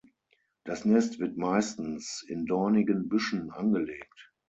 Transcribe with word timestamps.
Das 0.63 0.83
Nest 0.83 1.19
wird 1.19 1.37
meistens 1.37 2.25
in 2.27 2.47
dornigen 2.47 3.07
Büschen 3.07 3.51
angelegt. 3.51 4.33